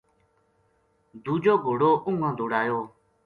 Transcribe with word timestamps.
دوجو 1.23 1.53
گھوڑو 1.63 1.91
اُنگا 2.05 2.29
دوڑایو 2.37 2.79